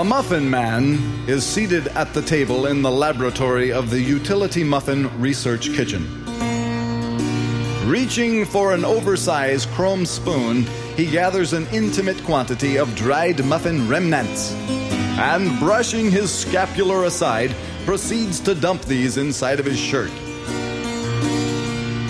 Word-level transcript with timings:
The 0.00 0.04
Muffin 0.04 0.48
Man 0.48 0.94
is 1.28 1.44
seated 1.44 1.88
at 1.88 2.14
the 2.14 2.22
table 2.22 2.64
in 2.64 2.80
the 2.80 2.90
laboratory 2.90 3.70
of 3.70 3.90
the 3.90 4.00
Utility 4.00 4.64
Muffin 4.64 5.10
Research 5.20 5.74
Kitchen. 5.74 6.06
Reaching 7.86 8.46
for 8.46 8.72
an 8.72 8.82
oversized 8.82 9.68
chrome 9.72 10.06
spoon, 10.06 10.62
he 10.96 11.04
gathers 11.04 11.52
an 11.52 11.66
intimate 11.66 12.16
quantity 12.24 12.78
of 12.78 12.96
dried 12.96 13.44
muffin 13.44 13.86
remnants 13.88 14.52
and, 15.20 15.60
brushing 15.60 16.10
his 16.10 16.32
scapular 16.32 17.04
aside, 17.04 17.54
proceeds 17.84 18.40
to 18.40 18.54
dump 18.54 18.80
these 18.86 19.18
inside 19.18 19.60
of 19.60 19.66
his 19.66 19.78
shirt. 19.78 20.10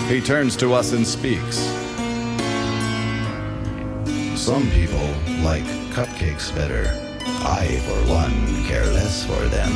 He 0.08 0.20
turns 0.20 0.54
to 0.58 0.74
us 0.74 0.92
and 0.92 1.04
speaks. 1.04 1.56
Some 4.40 4.70
people 4.70 5.08
like 5.42 5.64
cupcakes 5.90 6.54
better. 6.54 7.09
I, 7.42 7.80
for 7.86 8.12
one, 8.12 8.64
care 8.64 8.86
less 8.86 9.24
for 9.24 9.46
them. 9.48 9.72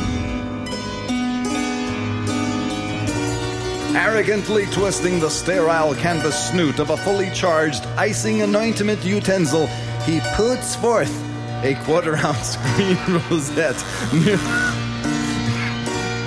Arrogantly 3.95 4.65
twisting 4.67 5.19
the 5.19 5.29
sterile 5.29 5.95
canvas 5.95 6.49
snoot 6.49 6.79
of 6.79 6.89
a 6.89 6.97
fully 6.97 7.31
charged 7.31 7.85
icing 7.97 8.41
anointment 8.41 9.03
utensil, 9.05 9.67
he 10.05 10.19
puts 10.35 10.75
forth 10.75 11.13
a 11.63 11.75
quarter 11.85 12.17
ounce 12.17 12.57
green 12.75 12.97
rosette. 13.29 13.81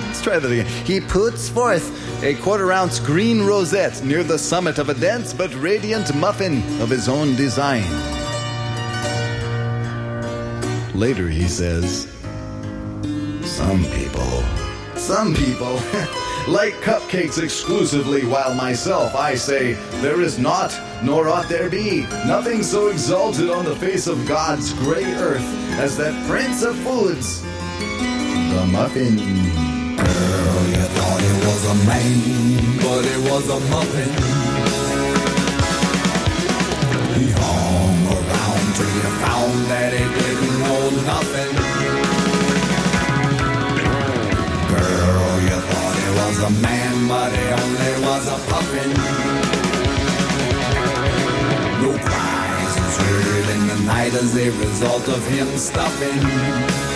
Let's 0.07 0.21
try 0.21 0.39
that 0.39 0.51
again. 0.51 0.65
He 0.85 0.99
puts 0.99 1.47
forth 1.47 2.23
a 2.23 2.33
quarter 2.35 2.71
ounce 2.71 2.99
green 2.99 3.43
rosette 3.43 4.03
near 4.03 4.23
the 4.23 4.39
summit 4.39 4.79
of 4.79 4.89
a 4.89 4.93
dense 4.95 5.33
but 5.33 5.53
radiant 5.55 6.13
muffin 6.15 6.57
of 6.81 6.89
his 6.89 7.07
own 7.07 7.35
design. 7.35 8.18
Later, 10.99 11.29
he 11.29 11.47
says, 11.47 12.09
Some 13.41 13.85
people, 13.85 14.43
some 14.97 15.33
people 15.33 15.75
like 16.49 16.73
cupcakes 16.81 17.41
exclusively, 17.41 18.25
while 18.25 18.53
myself, 18.53 19.15
I 19.15 19.35
say, 19.35 19.75
There 20.01 20.19
is 20.19 20.37
not, 20.37 20.77
nor 21.01 21.29
ought 21.29 21.47
there 21.47 21.69
be, 21.69 22.01
nothing 22.27 22.63
so 22.63 22.89
exalted 22.89 23.49
on 23.49 23.63
the 23.63 23.77
face 23.77 24.07
of 24.07 24.27
God's 24.27 24.73
gray 24.73 25.05
earth 25.13 25.41
as 25.79 25.95
that 25.95 26.27
prince 26.27 26.63
of 26.63 26.75
foods, 26.79 27.43
the 27.43 28.67
muffin. 28.69 29.15
Girl, 29.15 30.67
you 30.67 30.83
thought 30.99 31.21
it 31.23 31.45
was 31.47 31.65
a 31.65 31.75
man, 31.87 32.77
but 32.79 33.05
it 33.05 33.31
was 33.31 33.47
a 33.47 33.59
muffin. 33.69 34.09
He 37.21 37.31
a 46.49 46.61
man, 46.61 47.07
but 47.07 47.31
he 47.31 47.45
only 47.63 48.05
was 48.05 48.27
a 48.27 48.37
puffin. 48.49 48.89
No 51.81 51.91
cries 52.07 52.75
was 52.79 52.97
heard 52.97 53.49
in 53.55 53.67
the 53.67 53.79
night 53.85 54.13
as 54.13 54.35
a 54.35 54.49
result 54.49 55.07
of 55.09 55.25
him 55.27 55.57
stuffing. 55.57 56.88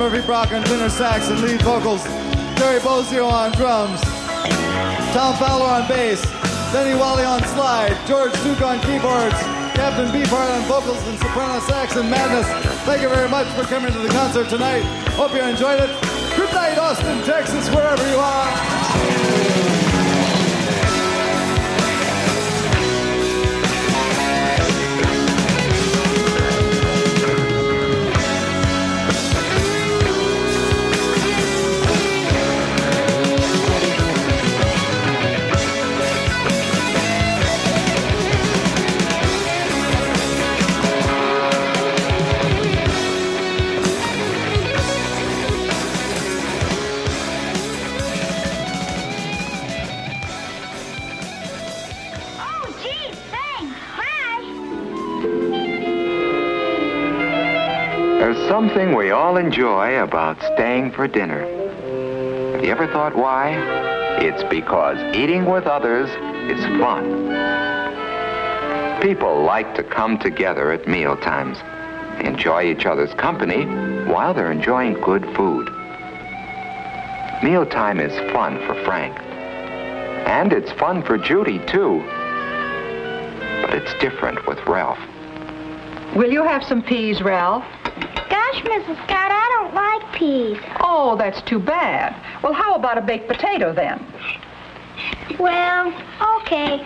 Murphy 0.00 0.24
Brock 0.24 0.50
on 0.52 0.62
tenor 0.62 0.88
sax 0.88 1.28
and 1.28 1.42
lead 1.42 1.60
vocals, 1.60 2.02
Terry 2.56 2.80
Bozzio 2.80 3.30
on 3.30 3.52
drums, 3.52 4.00
Tom 5.12 5.36
Fowler 5.36 5.66
on 5.66 5.86
bass, 5.88 6.22
Denny 6.72 6.98
Walley 6.98 7.22
on 7.22 7.44
slide, 7.48 7.94
George 8.08 8.32
Duke 8.42 8.62
on 8.62 8.80
keyboards, 8.80 9.36
Captain 9.76 10.08
Beefheart 10.08 10.56
on 10.56 10.62
vocals 10.62 11.06
and 11.06 11.18
soprano 11.18 11.60
sax 11.60 11.96
and 11.96 12.10
madness. 12.10 12.48
Thank 12.86 13.02
you 13.02 13.10
very 13.10 13.28
much 13.28 13.46
for 13.48 13.64
coming 13.64 13.92
to 13.92 13.98
the 13.98 14.08
concert 14.08 14.48
tonight. 14.48 14.80
Hope 15.20 15.34
you 15.34 15.42
enjoyed 15.42 15.80
it. 15.80 15.90
Good 16.34 16.50
night, 16.54 16.78
Austin, 16.78 17.22
Texas, 17.24 17.68
wherever 17.68 18.08
you 18.08 18.16
are. 18.16 19.79
Something 58.60 58.94
we 58.94 59.10
all 59.10 59.38
enjoy 59.38 60.02
about 60.02 60.36
staying 60.52 60.92
for 60.92 61.08
dinner. 61.08 61.40
Have 62.52 62.62
you 62.62 62.70
ever 62.70 62.86
thought 62.88 63.16
why? 63.16 63.54
It's 64.20 64.42
because 64.50 64.98
eating 65.16 65.46
with 65.46 65.64
others 65.64 66.10
is 66.50 66.62
fun. 66.78 67.06
People 69.00 69.44
like 69.44 69.74
to 69.76 69.82
come 69.82 70.18
together 70.18 70.72
at 70.72 70.86
meal 70.86 71.16
times, 71.16 71.56
enjoy 72.22 72.70
each 72.70 72.84
other's 72.84 73.14
company 73.14 73.64
while 74.04 74.34
they're 74.34 74.52
enjoying 74.52 74.92
good 75.00 75.24
food. 75.34 75.70
Mealtime 77.42 77.98
is 77.98 78.12
fun 78.30 78.58
for 78.66 78.74
Frank. 78.84 79.18
And 80.28 80.52
it's 80.52 80.72
fun 80.72 81.02
for 81.02 81.16
Judy, 81.16 81.60
too. 81.60 82.02
But 83.62 83.72
it's 83.72 83.94
different 84.00 84.46
with 84.46 84.58
Ralph. 84.66 85.00
Will 86.14 86.30
you 86.30 86.42
have 86.44 86.62
some 86.62 86.82
peas, 86.82 87.22
Ralph? 87.22 87.64
Gosh, 88.00 88.62
Mrs. 88.64 88.96
Scott, 89.04 89.30
I 89.30 89.46
don't 89.58 89.74
like 89.74 90.12
peas. 90.14 90.58
Oh, 90.80 91.16
that's 91.16 91.42
too 91.42 91.58
bad. 91.58 92.14
Well, 92.42 92.52
how 92.52 92.74
about 92.74 92.98
a 92.98 93.00
baked 93.00 93.28
potato 93.28 93.72
then? 93.72 94.04
Well, 95.38 95.88
okay. 96.40 96.84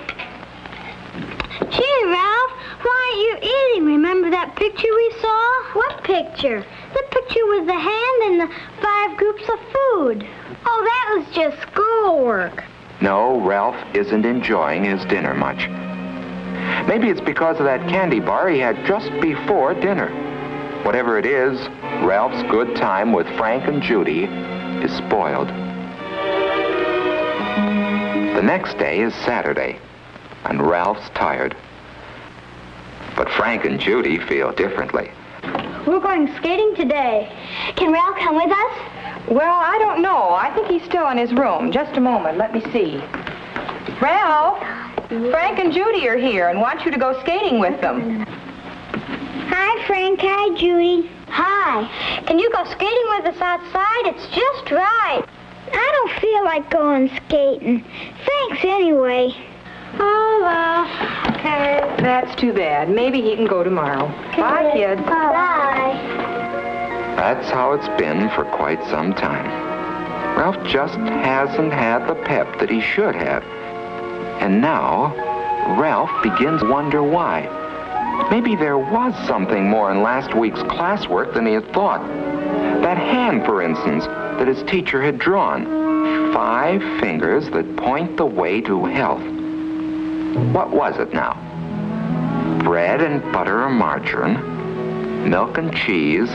Gee, 1.70 2.02
Ralph, 2.04 2.52
why 2.82 3.30
aren't 3.30 3.44
you 3.44 3.50
eating? 3.50 3.86
Remember 3.86 4.30
that 4.30 4.54
picture 4.56 4.88
we 4.94 5.14
saw? 5.20 5.62
What 5.74 6.04
picture? 6.04 6.64
The 6.92 7.02
picture 7.10 7.46
with 7.46 7.66
the 7.66 7.78
hand 7.78 8.22
and 8.26 8.40
the 8.40 8.54
five 8.80 9.16
groups 9.16 9.42
of 9.42 9.58
food. 9.58 10.28
Oh, 10.66 10.82
that 10.84 11.16
was 11.18 11.34
just 11.34 11.60
schoolwork. 11.72 12.64
No, 13.00 13.40
Ralph 13.40 13.76
isn't 13.94 14.24
enjoying 14.24 14.84
his 14.84 15.04
dinner 15.06 15.34
much. 15.34 15.68
Maybe 16.86 17.08
it's 17.08 17.20
because 17.20 17.58
of 17.58 17.64
that 17.64 17.88
candy 17.88 18.20
bar 18.20 18.48
he 18.48 18.58
had 18.58 18.84
just 18.86 19.10
before 19.20 19.74
dinner. 19.74 20.33
Whatever 20.84 21.18
it 21.18 21.24
is, 21.24 21.58
Ralph's 22.04 22.42
good 22.50 22.76
time 22.76 23.14
with 23.14 23.26
Frank 23.38 23.66
and 23.66 23.82
Judy 23.82 24.24
is 24.84 24.94
spoiled. 24.94 25.48
The 28.36 28.42
next 28.42 28.76
day 28.76 29.00
is 29.00 29.14
Saturday, 29.14 29.78
and 30.44 30.60
Ralph's 30.60 31.08
tired. 31.14 31.56
But 33.16 33.30
Frank 33.30 33.64
and 33.64 33.80
Judy 33.80 34.18
feel 34.18 34.52
differently. 34.52 35.10
We're 35.86 36.00
going 36.00 36.30
skating 36.36 36.74
today. 36.76 37.34
Can 37.76 37.90
Ralph 37.90 38.18
come 38.18 38.36
with 38.36 38.52
us? 38.52 39.28
Well, 39.30 39.58
I 39.58 39.78
don't 39.78 40.02
know. 40.02 40.34
I 40.34 40.52
think 40.54 40.66
he's 40.66 40.84
still 40.84 41.08
in 41.08 41.16
his 41.16 41.32
room. 41.32 41.72
Just 41.72 41.96
a 41.96 42.00
moment. 42.00 42.36
Let 42.36 42.52
me 42.52 42.60
see. 42.72 43.02
Ralph, 44.02 44.58
Frank 45.08 45.58
and 45.60 45.72
Judy 45.72 46.06
are 46.08 46.18
here 46.18 46.50
and 46.50 46.60
want 46.60 46.84
you 46.84 46.90
to 46.90 46.98
go 46.98 47.18
skating 47.22 47.58
with 47.58 47.80
them. 47.80 48.26
Hi, 49.66 49.86
Frank. 49.86 50.20
Hi, 50.20 50.54
Judy. 50.58 51.10
Hi. 51.28 51.88
Can 52.26 52.38
you 52.38 52.50
go 52.52 52.64
skating 52.64 53.06
with 53.16 53.34
us 53.34 53.40
outside? 53.40 54.04
It's 54.12 54.26
just 54.26 54.70
right. 54.70 55.24
I 55.72 55.90
don't 55.96 56.20
feel 56.20 56.44
like 56.44 56.68
going 56.68 57.08
skating. 57.08 57.82
Thanks 58.26 58.62
anyway. 58.62 59.34
Oh, 59.94 60.38
well. 60.42 61.34
Okay. 61.34 61.80
That's 62.02 62.38
too 62.38 62.52
bad. 62.52 62.90
Maybe 62.90 63.22
he 63.22 63.34
can 63.36 63.46
go 63.46 63.64
tomorrow. 63.64 64.08
Bye, 64.36 64.70
kids. 64.74 65.00
Bye. 65.00 65.96
That's 67.16 67.48
how 67.50 67.72
it's 67.72 67.88
been 67.98 68.28
for 68.36 68.44
quite 68.44 68.84
some 68.90 69.14
time. 69.14 69.48
Ralph 70.36 70.62
just 70.66 70.98
hasn't 70.98 71.72
had 71.72 72.06
the 72.06 72.16
pep 72.16 72.58
that 72.58 72.68
he 72.68 72.82
should 72.82 73.14
have. 73.14 73.42
And 74.42 74.60
now, 74.60 75.14
Ralph 75.80 76.10
begins 76.22 76.60
to 76.60 76.68
wonder 76.68 77.02
why. 77.02 77.63
Maybe 78.30 78.56
there 78.56 78.78
was 78.78 79.14
something 79.26 79.68
more 79.68 79.90
in 79.90 80.02
last 80.02 80.34
week's 80.34 80.60
classwork 80.60 81.34
than 81.34 81.46
he 81.46 81.52
had 81.52 81.72
thought. 81.72 82.00
That 82.82 82.96
hand, 82.96 83.44
for 83.44 83.62
instance, 83.62 84.04
that 84.06 84.48
his 84.48 84.62
teacher 84.64 85.02
had 85.02 85.18
drawn. 85.18 86.32
Five 86.32 86.80
fingers 87.00 87.48
that 87.50 87.76
point 87.76 88.16
the 88.16 88.26
way 88.26 88.60
to 88.62 88.84
health. 88.86 89.22
What 90.52 90.70
was 90.70 90.98
it 90.98 91.12
now? 91.12 91.34
Bread 92.64 93.02
and 93.02 93.22
butter 93.32 93.62
or 93.62 93.70
margarine, 93.70 95.30
milk 95.30 95.58
and 95.58 95.74
cheese, 95.74 96.30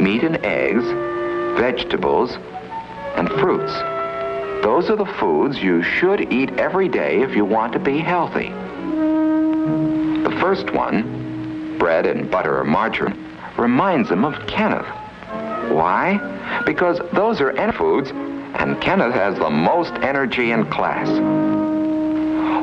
meat 0.00 0.24
and 0.24 0.44
eggs, 0.44 0.84
vegetables, 1.58 2.36
and 3.16 3.28
fruits. 3.40 3.72
Those 4.62 4.90
are 4.90 4.96
the 4.96 5.06
foods 5.20 5.62
you 5.62 5.82
should 5.82 6.32
eat 6.32 6.50
every 6.58 6.88
day 6.88 7.22
if 7.22 7.36
you 7.36 7.44
want 7.44 7.72
to 7.74 7.78
be 7.78 7.98
healthy. 7.98 8.52
First 10.48 10.72
one, 10.72 11.76
bread 11.76 12.06
and 12.06 12.30
butter 12.30 12.58
or 12.58 12.64
margarine, 12.64 13.22
reminds 13.58 14.10
him 14.10 14.24
of 14.24 14.46
Kenneth. 14.46 14.86
Why? 15.70 16.62
Because 16.64 16.98
those 17.12 17.42
are 17.42 17.50
en- 17.50 17.72
foods, 17.72 18.12
and 18.12 18.80
Kenneth 18.80 19.12
has 19.12 19.38
the 19.38 19.50
most 19.50 19.92
energy 19.96 20.52
in 20.52 20.64
class. 20.70 21.06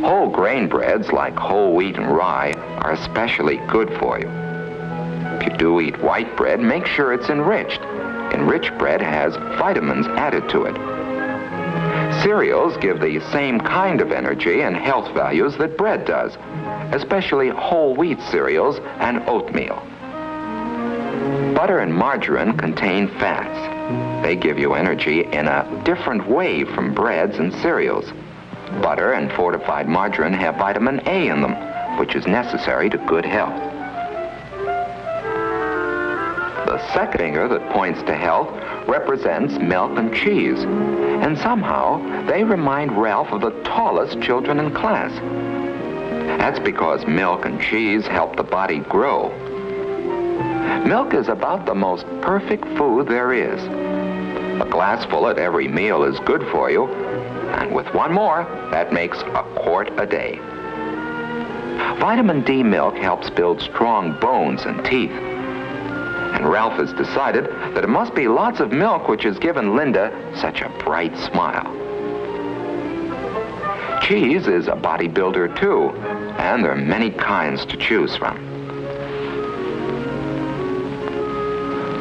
Whole 0.04 0.32
grain 0.32 0.68
breads 0.68 1.12
like 1.12 1.38
whole 1.38 1.76
wheat 1.76 1.96
and 1.96 2.10
rye 2.10 2.54
are 2.80 2.94
especially 2.94 3.58
good 3.68 3.96
for 4.00 4.20
you. 4.20 4.30
If 5.38 5.44
you 5.44 5.56
do 5.56 5.80
eat 5.80 6.02
white 6.02 6.36
bread, 6.36 6.60
make 6.60 6.88
sure 6.88 7.14
it's 7.14 7.30
enriched. 7.30 7.82
Enriched 8.34 8.76
bread 8.80 9.00
has 9.00 9.36
vitamins 9.36 10.08
added 10.08 10.50
to 10.50 10.64
it. 10.64 10.76
Cereals 12.26 12.76
give 12.78 13.00
the 13.00 13.20
same 13.32 13.60
kind 13.60 14.02
of 14.02 14.12
energy 14.12 14.62
and 14.62 14.76
health 14.76 15.14
values 15.14 15.56
that 15.58 15.78
bread 15.78 16.06
does, 16.06 16.36
especially 16.92 17.50
whole 17.50 17.96
wheat 17.96 18.20
cereals 18.20 18.80
and 18.98 19.22
oatmeal. 19.30 19.76
Butter 21.54 21.78
and 21.78 21.94
margarine 21.94 22.58
contain 22.58 23.10
fats. 23.20 24.26
They 24.26 24.36
give 24.36 24.58
you 24.58 24.74
energy 24.74 25.24
in 25.24 25.48
a 25.48 25.84
different 25.86 26.28
way 26.28 26.64
from 26.64 26.96
breads 26.96 27.38
and 27.38 27.54
cereals. 27.54 28.12
Butter 28.82 29.14
and 29.14 29.32
fortified 29.34 29.88
margarine 29.88 30.34
have 30.34 30.56
vitamin 30.56 31.08
A 31.08 31.28
in 31.28 31.44
them, 31.44 32.00
which 32.00 32.16
is 32.16 32.26
necessary 32.26 32.90
to 32.90 32.98
good 33.06 33.24
health. 33.24 33.75
Second 36.96 37.20
finger 37.20 37.48
that 37.50 37.70
points 37.72 38.02
to 38.04 38.16
health 38.16 38.50
represents 38.88 39.58
milk 39.60 39.98
and 39.98 40.16
cheese. 40.16 40.60
And 40.64 41.38
somehow, 41.38 42.26
they 42.26 42.44
remind 42.44 42.98
Ralph 42.98 43.32
of 43.34 43.42
the 43.42 43.52
tallest 43.64 44.22
children 44.22 44.60
in 44.60 44.74
class. 44.74 45.12
That's 46.40 46.60
because 46.60 47.06
milk 47.06 47.46
and 47.46 47.60
cheese 47.60 48.08
help 48.08 48.38
the 48.38 48.44
body 48.44 48.80
grow. 48.80 49.30
Milk 50.86 51.14
is 51.14 51.28
about 51.28 51.66
the 51.66 51.76
most 51.76 52.06
perfect 52.22 52.64
food 52.78 53.08
there 53.08 53.34
is. 53.34 53.62
A 54.62 54.68
glassful 54.70 55.28
at 55.28 55.38
every 55.38 55.68
meal 55.68 56.04
is 56.04 56.18
good 56.20 56.48
for 56.50 56.72
you, 56.72 56.86
and 56.86 57.76
with 57.76 57.94
one 57.94 58.14
more, 58.14 58.44
that 58.72 58.94
makes 58.94 59.20
a 59.20 59.44
quart 59.58 59.92
a 60.00 60.06
day. 60.06 60.40
Vitamin 62.00 62.42
D 62.44 62.64
milk 62.64 62.96
helps 62.96 63.30
build 63.30 63.62
strong 63.62 64.18
bones 64.20 64.64
and 64.64 64.86
teeth. 64.86 65.35
And 66.36 66.50
Ralph 66.50 66.74
has 66.74 66.92
decided 66.92 67.46
that 67.46 67.86
it 67.86 67.88
must 67.88 68.14
be 68.14 68.28
lots 68.28 68.60
of 68.60 68.74
milk 68.74 69.08
which 69.08 69.24
has 69.24 69.40
given 69.40 69.74
Linda 69.74 70.12
such 70.36 70.62
a 70.62 70.70
bright 70.84 71.18
smile. 71.18 71.74
Cheese 74.02 74.46
is 74.46 74.68
a 74.68 74.74
bodybuilder 74.74 75.58
too, 75.58 75.92
and 76.38 76.62
there 76.64 76.74
are 76.74 76.76
many 76.76 77.10
kinds 77.10 77.66
to 77.68 77.78
choose 77.78 78.18
from. 78.18 78.36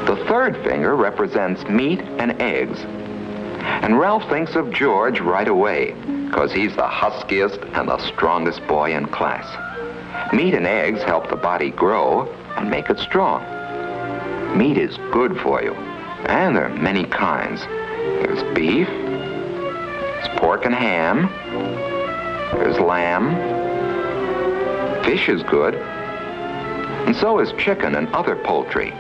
The 0.05 0.17
third 0.27 0.57
finger 0.65 0.97
represents 0.97 1.63
meat 1.69 2.01
and 2.01 2.43
eggs. 2.43 2.81
And 2.81 4.01
Ralph 4.01 4.29
thinks 4.29 4.57
of 4.57 4.73
George 4.73 5.21
right 5.21 5.49
away, 5.49 5.93
because 6.27 6.53
he's 6.53 6.75
the 6.75 6.89
huskiest 6.89 7.61
and 7.73 7.89
the 7.89 7.99
strongest 8.09 8.67
boy 8.67 8.95
in 8.95 9.07
class. 9.07 9.47
Meat 10.33 10.55
and 10.55 10.67
eggs 10.67 11.03
help 11.05 11.31
the 11.31 11.37
body 11.37 11.71
grow 11.71 12.27
and 12.57 12.69
make 12.69 12.91
it 12.91 12.99
strong. 12.99 13.43
Meat 14.55 14.79
is 14.79 14.97
good 15.11 15.37
for 15.41 15.63
you, 15.63 15.75
and 16.27 16.55
there 16.55 16.67
are 16.67 16.77
many 16.77 17.05
kinds. 17.05 17.61
There's 17.63 18.43
beef, 18.55 18.87
there's 18.87 20.39
pork 20.39 20.65
and 20.65 20.75
ham, 20.75 21.29
there's 22.53 22.79
lamb, 22.79 23.35
fish 25.03 25.29
is 25.29 25.43
good, 25.43 25.75
and 25.75 27.17
so 27.17 27.41
is 27.41 27.53
chicken 27.59 27.97
and 27.97 28.07
other 28.15 28.37
poultry. 28.37 28.93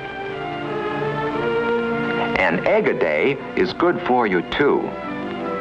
An 2.40 2.66
egg 2.66 2.88
a 2.88 2.98
day 2.98 3.38
is 3.56 3.72
good 3.74 4.00
for 4.08 4.26
you 4.26 4.42
too. 4.50 4.80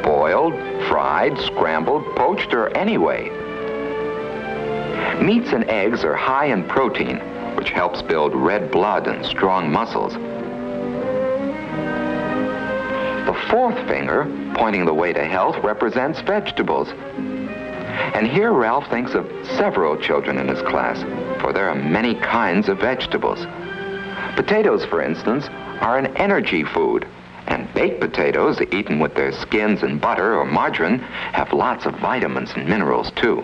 Boiled, 0.02 0.54
fried, 0.88 1.38
scrambled, 1.38 2.04
poached, 2.16 2.52
or 2.52 2.68
any 2.76 2.98
way. 2.98 3.30
Meats 5.22 5.52
and 5.52 5.64
eggs 5.70 6.02
are 6.02 6.16
high 6.16 6.46
in 6.46 6.64
protein, 6.64 7.20
which 7.64 7.72
helps 7.72 8.02
build 8.02 8.34
red 8.34 8.70
blood 8.70 9.06
and 9.06 9.24
strong 9.24 9.72
muscles. 9.72 10.12
The 13.24 13.46
fourth 13.48 13.88
finger, 13.88 14.26
pointing 14.54 14.84
the 14.84 14.92
way 14.92 15.14
to 15.14 15.24
health, 15.24 15.56
represents 15.64 16.20
vegetables. 16.20 16.90
And 16.90 18.26
here 18.26 18.52
Ralph 18.52 18.86
thinks 18.90 19.14
of 19.14 19.26
several 19.56 19.96
children 19.96 20.36
in 20.36 20.46
his 20.46 20.60
class, 20.60 21.00
for 21.40 21.54
there 21.54 21.70
are 21.70 21.74
many 21.74 22.14
kinds 22.16 22.68
of 22.68 22.80
vegetables. 22.80 23.46
Potatoes, 24.36 24.84
for 24.84 25.00
instance, 25.00 25.46
are 25.80 25.96
an 25.96 26.14
energy 26.18 26.64
food, 26.64 27.08
and 27.46 27.72
baked 27.72 27.98
potatoes, 27.98 28.60
eaten 28.72 28.98
with 28.98 29.14
their 29.14 29.32
skins 29.32 29.82
and 29.82 30.02
butter 30.02 30.38
or 30.38 30.44
margarine, 30.44 30.98
have 30.98 31.50
lots 31.54 31.86
of 31.86 31.94
vitamins 31.94 32.52
and 32.54 32.68
minerals 32.68 33.10
too. 33.12 33.42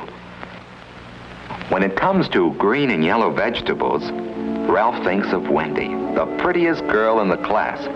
When 1.71 1.85
it 1.85 1.95
comes 1.95 2.29
to 2.31 2.53
green 2.55 2.91
and 2.91 3.05
yellow 3.05 3.31
vegetables, 3.31 4.03
Ralph 4.69 5.05
thinks 5.05 5.33
of 5.33 5.51
Wendy, 5.51 5.87
the 6.17 6.27
prettiest 6.41 6.85
girl 6.89 7.21
in 7.21 7.29
the 7.29 7.37
class. 7.37 7.87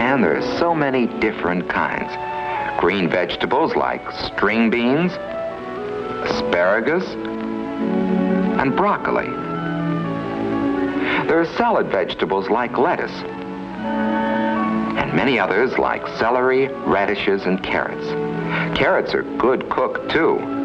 And 0.00 0.24
there 0.24 0.34
are 0.38 0.58
so 0.58 0.74
many 0.74 1.06
different 1.20 1.68
kinds. 1.68 2.10
Green 2.80 3.10
vegetables 3.10 3.76
like 3.76 4.10
string 4.12 4.70
beans, 4.70 5.12
asparagus, 6.24 7.04
and 7.12 8.74
broccoli. 8.74 9.28
There 11.28 11.38
are 11.40 11.46
salad 11.58 11.88
vegetables 11.88 12.48
like 12.48 12.78
lettuce, 12.78 13.12
and 14.96 15.12
many 15.12 15.38
others 15.38 15.76
like 15.76 16.06
celery, 16.16 16.68
radishes, 16.86 17.44
and 17.44 17.62
carrots. 17.62 18.08
Carrots 18.78 19.12
are 19.12 19.24
good 19.36 19.68
cooked 19.68 20.10
too, 20.10 20.57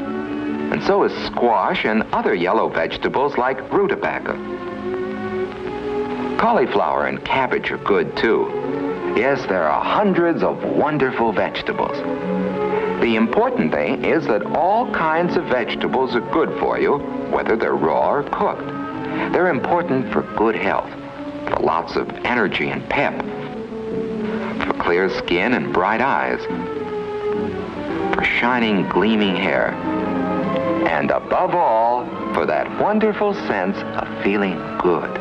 and 0.73 0.81
so 0.81 1.03
is 1.03 1.13
squash 1.27 1.85
and 1.85 2.01
other 2.13 2.33
yellow 2.33 2.67
vegetables 2.67 3.37
like 3.37 3.71
rutabaga. 3.71 4.33
Cauliflower 6.39 7.05
and 7.05 7.23
cabbage 7.23 7.69
are 7.69 7.77
good 7.77 8.17
too. 8.17 8.49
Yes, 9.15 9.45
there 9.45 9.69
are 9.69 9.83
hundreds 9.83 10.41
of 10.41 10.63
wonderful 10.63 11.31
vegetables. 11.31 11.95
The 13.01 13.15
important 13.15 13.71
thing 13.71 14.03
is 14.03 14.25
that 14.25 14.47
all 14.47 14.91
kinds 14.91 15.37
of 15.37 15.45
vegetables 15.45 16.15
are 16.15 16.31
good 16.31 16.57
for 16.59 16.79
you, 16.79 16.97
whether 17.29 17.55
they're 17.55 17.75
raw 17.75 18.09
or 18.09 18.23
cooked. 18.23 18.65
They're 19.31 19.49
important 19.49 20.11
for 20.11 20.23
good 20.35 20.55
health, 20.55 20.89
for 21.49 21.61
lots 21.61 21.95
of 21.95 22.09
energy 22.25 22.69
and 22.69 22.83
pep, 22.89 23.13
for 24.65 24.73
clear 24.81 25.07
skin 25.19 25.53
and 25.53 25.71
bright 25.71 26.01
eyes, 26.01 26.43
for 28.15 28.23
shining, 28.23 28.89
gleaming 28.89 29.35
hair, 29.35 29.71
and 30.87 31.11
above 31.11 31.55
all, 31.55 32.05
for 32.33 32.45
that 32.45 32.79
wonderful 32.79 33.33
sense 33.33 33.77
of 33.77 34.23
feeling 34.23 34.57
good. 34.79 35.13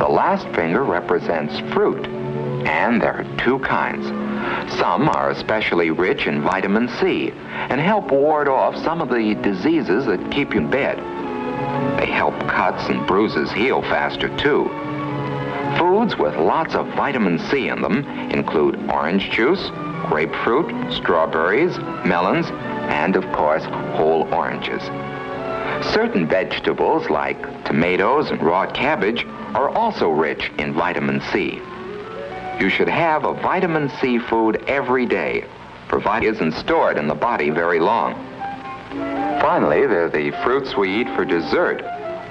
The 0.00 0.08
last 0.08 0.46
finger 0.48 0.82
represents 0.84 1.58
fruit, 1.72 2.06
and 2.66 3.00
there 3.00 3.20
are 3.20 3.36
two 3.38 3.58
kinds. 3.60 4.06
Some 4.78 5.08
are 5.08 5.30
especially 5.30 5.90
rich 5.90 6.26
in 6.26 6.42
vitamin 6.42 6.88
C 7.00 7.30
and 7.30 7.80
help 7.80 8.10
ward 8.10 8.48
off 8.48 8.76
some 8.82 9.00
of 9.00 9.08
the 9.08 9.34
diseases 9.36 10.06
that 10.06 10.30
keep 10.30 10.52
you 10.52 10.60
in 10.60 10.70
bed. 10.70 10.98
They 11.98 12.06
help 12.06 12.38
cuts 12.40 12.88
and 12.88 13.06
bruises 13.06 13.50
heal 13.52 13.82
faster, 13.82 14.28
too. 14.36 14.68
Foods 15.78 16.16
with 16.18 16.36
lots 16.36 16.74
of 16.74 16.86
vitamin 16.88 17.38
C 17.38 17.68
in 17.68 17.80
them 17.80 18.04
include 18.30 18.76
orange 18.90 19.30
juice, 19.30 19.70
grapefruit, 20.08 20.92
strawberries, 20.92 21.78
melons, 22.04 22.50
and 22.88 23.16
of 23.16 23.24
course, 23.32 23.64
whole 23.96 24.22
oranges. 24.34 24.82
Certain 25.92 26.26
vegetables 26.26 27.10
like 27.10 27.64
tomatoes 27.64 28.30
and 28.30 28.42
raw 28.42 28.70
cabbage 28.70 29.24
are 29.54 29.68
also 29.68 30.08
rich 30.08 30.50
in 30.58 30.72
vitamin 30.72 31.20
C. 31.32 31.60
You 32.60 32.68
should 32.68 32.88
have 32.88 33.24
a 33.24 33.34
vitamin 33.34 33.90
C 34.00 34.18
food 34.18 34.64
every 34.66 35.06
day, 35.06 35.44
provided 35.88 36.26
it 36.26 36.34
isn't 36.34 36.52
stored 36.52 36.96
in 36.96 37.08
the 37.08 37.14
body 37.14 37.50
very 37.50 37.80
long. 37.80 38.14
Finally, 39.40 39.86
there 39.86 40.04
are 40.04 40.08
the 40.08 40.30
fruits 40.42 40.76
we 40.76 41.00
eat 41.00 41.08
for 41.14 41.24
dessert. 41.24 41.82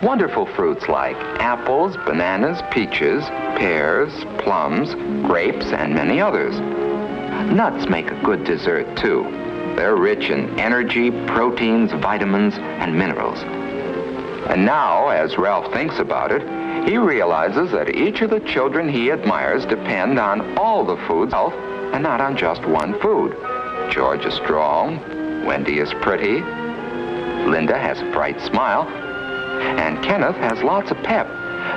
Wonderful 0.01 0.45
fruits 0.45 0.87
like 0.87 1.15
apples, 1.39 1.95
bananas, 2.05 2.61
peaches, 2.71 3.23
pears, 3.57 4.11
plums, 4.39 4.95
grapes, 5.25 5.67
and 5.67 5.93
many 5.93 6.19
others. 6.19 6.59
Nuts 7.51 7.87
make 7.89 8.09
a 8.09 8.23
good 8.23 8.43
dessert, 8.43 8.97
too. 8.97 9.23
They're 9.75 9.95
rich 9.95 10.29
in 10.29 10.59
energy, 10.59 11.11
proteins, 11.27 11.91
vitamins, 11.93 12.55
and 12.57 12.97
minerals. 12.97 13.39
And 14.49 14.65
now, 14.65 15.09
as 15.09 15.37
Ralph 15.37 15.71
thinks 15.73 15.99
about 15.99 16.31
it, 16.31 16.41
he 16.87 16.97
realizes 16.97 17.71
that 17.71 17.95
each 17.95 18.21
of 18.21 18.29
the 18.29 18.41
children 18.41 18.89
he 18.89 19.11
admires 19.11 19.65
depend 19.65 20.19
on 20.19 20.57
all 20.57 20.85
the 20.85 20.97
food's 21.07 21.33
health 21.33 21.53
and 21.93 22.03
not 22.03 22.19
on 22.19 22.35
just 22.35 22.65
one 22.65 22.99
food. 22.99 23.37
George 23.89 24.25
is 24.25 24.33
strong, 24.33 25.45
Wendy 25.45 25.79
is 25.79 25.93
pretty, 26.01 26.41
Linda 27.49 27.77
has 27.77 27.99
a 28.01 28.11
bright 28.11 28.39
smile, 28.41 28.83
and 28.83 30.03
Kenneth 30.03 30.35
has 30.37 30.61
lots 30.61 30.91
of 30.91 30.97
pep, 31.03 31.27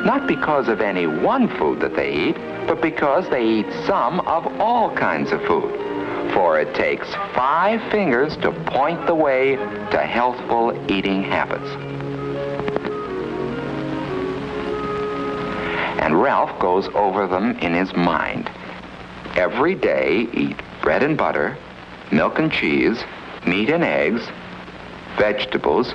not 0.04 0.26
because 0.26 0.68
of 0.68 0.80
any 0.80 1.06
one 1.06 1.48
food 1.58 1.80
that 1.80 1.94
they 1.94 2.12
eat, 2.12 2.36
but 2.66 2.80
because 2.80 3.28
they 3.28 3.44
eat 3.44 3.66
some 3.86 4.20
of 4.20 4.46
all 4.60 4.94
kinds 4.94 5.32
of 5.32 5.40
food. 5.44 5.85
For 6.36 6.60
it 6.60 6.72
takes 6.74 7.12
five 7.34 7.80
fingers 7.90 8.36
to 8.38 8.52
point 8.52 9.06
the 9.06 9.14
way 9.14 9.56
to 9.56 9.98
healthful 9.98 10.72
eating 10.88 11.24
habits. 11.24 11.68
and 16.06 16.22
Ralph 16.22 16.56
goes 16.60 16.86
over 16.94 17.26
them 17.26 17.58
in 17.58 17.74
his 17.74 17.92
mind. 17.96 18.48
Every 19.34 19.74
day, 19.74 20.28
eat 20.32 20.56
bread 20.80 21.02
and 21.02 21.18
butter, 21.18 21.58
milk 22.12 22.38
and 22.38 22.52
cheese, 22.52 23.02
meat 23.44 23.70
and 23.70 23.82
eggs, 23.82 24.22
vegetables, 25.18 25.94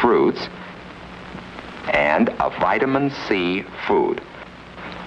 fruits, 0.00 0.48
and 1.92 2.28
a 2.38 2.50
vitamin 2.60 3.10
C 3.26 3.64
food. 3.88 4.22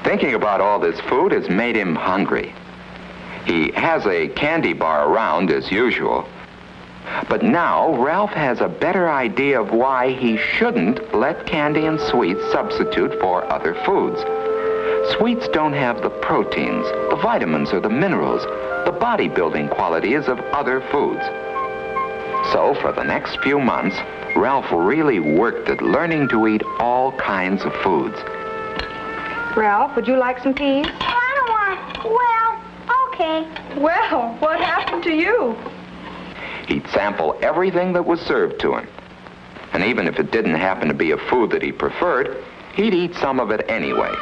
Thinking 0.03 0.33
about 0.33 0.59
all 0.59 0.79
this 0.79 0.99
food 1.01 1.31
has 1.31 1.49
made 1.49 1.77
him 1.77 1.95
hungry. 1.95 2.53
He 3.46 3.72
has 3.72 4.05
a 4.05 4.27
candy 4.29 4.74
bar 4.74 5.10
around 5.10 5.51
as 5.51 5.72
usual, 5.72 6.27
but 7.27 7.43
now 7.43 7.96
Ralph 7.96 8.31
has 8.31 8.62
a 8.62 8.67
better 8.67 9.10
idea 9.10 9.60
of 9.60 9.72
why 9.72 10.12
he 10.12 10.38
shouldn't 10.38 11.13
let 11.15 11.46
candy 11.46 11.86
and 11.86 12.00
sweets 12.00 12.41
substitute 12.51 13.19
for 13.19 13.43
other 13.51 13.75
foods. 13.86 14.22
Sweets 15.17 15.48
don't 15.50 15.74
have 15.74 16.01
the 16.01 16.10
proteins, 16.10 16.86
the 17.10 17.19
vitamins, 17.22 17.74
or 17.74 17.79
the 17.79 17.89
minerals, 17.89 18.43
the 18.86 18.98
bodybuilding 19.00 19.69
qualities 19.72 20.27
of 20.27 20.39
other 20.51 20.81
foods. 20.91 21.24
So 22.53 22.75
for 22.81 22.91
the 22.91 23.03
next 23.03 23.39
few 23.41 23.60
months, 23.60 23.98
Ralph 24.36 24.72
really 24.72 25.19
worked 25.19 25.69
at 25.69 25.81
learning 25.81 26.29
to 26.29 26.48
eat 26.48 26.63
all 26.79 27.12
kinds 27.13 27.63
of 27.63 27.74
foods. 27.84 28.17
Ralph, 29.58 29.96
would 29.96 30.08
you 30.08 30.17
like 30.17 30.39
some 30.39 30.53
peas? 30.53 30.86
I 30.88 31.34
don't 31.36 31.50
want. 31.50 32.05
Well, 32.05 32.38
okay. 33.19 33.79
Well, 33.79 34.35
what 34.39 34.59
happened 34.59 35.03
to 35.03 35.13
you? 35.13 35.55
He'd 36.67 36.88
sample 36.89 37.38
everything 37.41 37.93
that 37.93 38.05
was 38.05 38.19
served 38.21 38.59
to 38.61 38.75
him. 38.75 38.88
And 39.73 39.83
even 39.83 40.07
if 40.07 40.19
it 40.19 40.31
didn't 40.31 40.55
happen 40.55 40.88
to 40.88 40.93
be 40.93 41.11
a 41.11 41.17
food 41.29 41.51
that 41.51 41.61
he 41.61 41.71
preferred, 41.71 42.43
he'd 42.75 42.93
eat 42.93 43.15
some 43.15 43.39
of 43.39 43.51
it 43.51 43.69
anyway. 43.69 44.13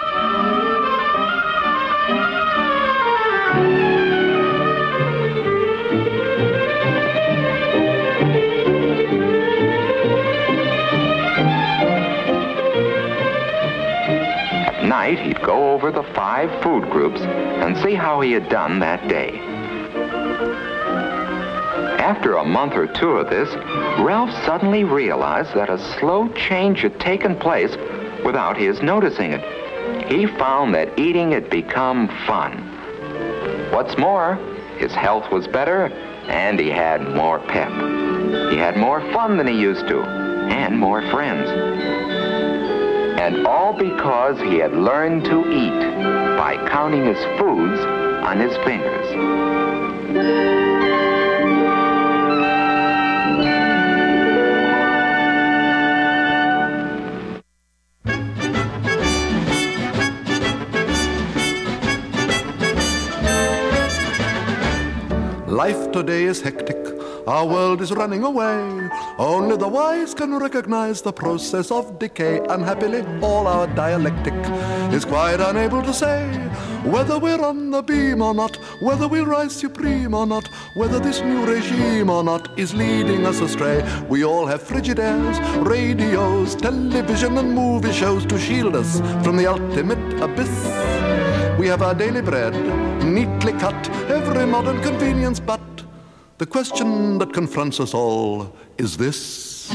Night, 14.88 15.20
he'd 15.20 15.41
go 15.41 15.74
over 15.74 15.91
the 15.91 16.03
five 16.13 16.50
food 16.63 16.89
groups 16.89 17.22
and 17.22 17.77
see 17.77 17.94
how 17.94 18.22
he 18.22 18.32
had 18.32 18.50
done 18.50 18.79
that 18.79 19.08
day. 19.08 19.39
After 22.00 22.36
a 22.36 22.46
month 22.46 22.74
or 22.74 22.88
two 22.88 23.12
of 23.12 23.29
this, 23.29 23.53
Ralph 24.00 24.32
suddenly 24.46 24.84
realized 24.86 25.53
that 25.56 25.70
a 25.70 25.77
slow 26.00 26.29
change 26.29 26.82
had 26.82 27.00
taken 27.00 27.36
place 27.36 27.75
without 28.24 28.56
his 28.56 28.82
noticing 28.82 29.34
it. 29.34 30.08
He 30.10 30.25
found 30.25 30.74
that 30.75 30.98
eating 30.98 31.32
had 31.32 31.50
become 31.50 32.08
fun. 32.25 32.63
What's 33.72 33.98
more, 33.98 34.36
his 34.77 34.94
health 34.94 35.32
was 35.32 35.48
better 35.48 35.88
and 36.27 36.60
he 36.60 36.70
had 36.70 37.01
more 37.13 37.39
pep. 37.39 37.72
He 38.51 38.58
had 38.58 38.77
more 38.77 39.01
fun 39.12 39.38
than 39.38 39.48
he 39.48 39.60
used 39.60 39.88
to 39.88 40.01
and 40.01 40.77
more 40.77 41.01
friends. 41.10 42.17
And 43.18 43.48
all 43.48 43.74
because 43.74 44.40
he 44.40 44.58
had 44.58 44.74
learned 44.74 45.26
to 45.26 45.40
eat 45.52 45.80
by 46.38 46.56
counting 46.70 47.06
his 47.06 47.18
foods 47.40 47.80
on 48.24 48.40
his 48.40 48.56
fingers. 48.58 49.08
Life 65.50 65.92
today 65.92 66.26
is 66.26 66.40
hectic, 66.42 66.78
Our 67.28 67.46
world 67.46 67.82
is 67.82 67.92
running 67.92 68.24
away. 68.24 68.90
Only 69.18 69.58
the 69.58 69.68
wise 69.68 70.14
can 70.14 70.34
recognize 70.40 71.02
the 71.02 71.12
process 71.12 71.72
of 71.72 72.00
decay. 72.00 72.40
Unhappily, 72.50 73.04
all 73.22 73.48
our 73.48 73.68
dialectic 73.68 74.34
is 74.94 75.04
quite 75.04 75.42
unable 75.42 75.82
to 75.84 75.94
say 75.94 76.26
whether 76.86 77.20
we're 77.20 77.42
on 77.42 77.70
the 77.70 77.82
beam 77.82 78.22
or 78.22 78.34
not, 78.34 78.56
whether 78.80 79.10
we'll 79.10 79.26
rise 79.26 79.54
supreme 79.54 80.14
or 80.14 80.26
not, 80.26 80.48
whether 80.76 81.00
this 81.00 81.20
new 81.20 81.46
regime 81.46 82.10
or 82.10 82.24
not 82.24 82.58
is 82.58 82.74
leading 82.74 83.26
us 83.26 83.42
astray. 83.42 83.84
We 84.08 84.24
all 84.24 84.46
have 84.46 84.64
Frigidaires, 84.64 85.38
radios, 85.66 86.56
television, 86.56 87.38
and 87.38 87.54
movie 87.54 87.92
shows 87.92 88.26
to 88.28 88.40
shield 88.40 88.74
us 88.74 89.02
from 89.22 89.36
the 89.36 89.48
ultimate 89.48 90.22
abyss. 90.22 90.50
We 91.60 91.68
have 91.68 91.82
our 91.82 91.94
daily 91.94 92.22
bread, 92.22 92.54
neatly 93.04 93.52
cut, 93.54 93.90
every 94.10 94.46
modern 94.46 94.82
convenience, 94.82 95.42
but 95.42 95.60
the 96.38 96.46
question 96.46 97.17
that 97.17 97.34
confronts 97.34 97.79
us 97.79 97.94
all 97.94 98.56
is 98.77 98.96
this. 98.98 99.72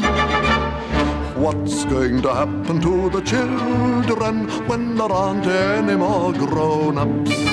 What's 1.36 1.84
going 1.86 2.22
to 2.22 2.32
happen 2.32 2.80
to 2.80 3.10
the 3.10 3.20
children 3.22 4.46
when 4.68 4.94
there 4.94 5.10
aren't 5.10 5.46
any 5.46 5.96
more 5.96 6.32
grown-ups? 6.32 7.51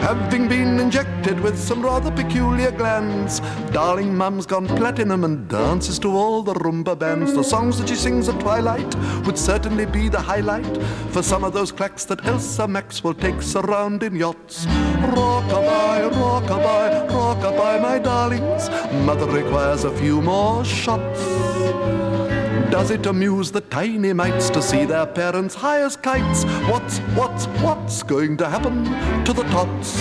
Having 0.00 0.48
been 0.48 0.80
injected 0.80 1.38
with 1.40 1.58
some 1.58 1.82
rather 1.82 2.10
peculiar 2.10 2.70
glands, 2.70 3.40
darling 3.70 4.16
mum's 4.16 4.46
gone 4.46 4.66
platinum 4.66 5.24
and 5.24 5.46
dances 5.46 5.98
to 6.00 6.08
all 6.16 6.42
the 6.42 6.54
rumba 6.54 6.98
bands. 6.98 7.34
The 7.34 7.44
songs 7.44 7.78
that 7.78 7.88
she 7.88 7.94
sings 7.96 8.28
at 8.28 8.40
twilight 8.40 8.94
would 9.26 9.36
certainly 9.38 9.84
be 9.86 10.08
the 10.08 10.20
highlight 10.20 10.82
for 11.10 11.22
some 11.22 11.44
of 11.44 11.52
those 11.52 11.70
clacks 11.70 12.06
that 12.06 12.24
Elsa 12.24 12.66
Maxwell 12.66 13.14
takes 13.14 13.54
around 13.54 14.02
in 14.02 14.16
yachts. 14.16 14.66
Rockabye, 14.66 16.10
rockabye, 16.10 17.08
rockabye, 17.10 17.82
my 17.82 17.98
darlings. 17.98 18.70
Mother 19.04 19.26
requires 19.26 19.84
a 19.84 19.96
few 19.98 20.22
more 20.22 20.64
shots. 20.64 21.20
Does 22.70 22.92
it 22.92 23.04
amuse 23.06 23.50
the 23.50 23.62
tiny 23.62 24.12
mites 24.12 24.48
to 24.50 24.62
see 24.62 24.84
their 24.84 25.04
parents 25.04 25.56
high 25.56 25.80
as 25.82 25.96
kites? 25.96 26.44
What's, 26.70 26.98
what's, 27.16 27.46
what's 27.64 28.04
going 28.04 28.36
to 28.36 28.48
happen 28.48 28.84
to 29.24 29.32
the 29.32 29.42
tots? 29.50 30.00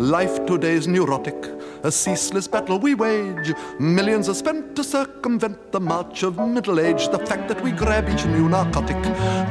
Life 0.00 0.46
today's 0.46 0.88
neurotic, 0.88 1.36
a 1.82 1.92
ceaseless 1.92 2.48
battle 2.48 2.78
we 2.78 2.94
wage. 2.94 3.52
Millions 3.78 4.30
are 4.30 4.34
spent 4.34 4.74
to 4.74 4.82
circumvent 4.82 5.70
the 5.70 5.80
march 5.80 6.22
of 6.22 6.38
middle 6.38 6.80
age. 6.80 7.08
The 7.08 7.18
fact 7.26 7.48
that 7.48 7.60
we 7.60 7.72
grab 7.72 8.08
each 8.08 8.24
new 8.24 8.48
narcotic 8.48 9.02